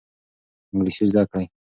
[0.73, 1.45] انګلیسي زده کړئ.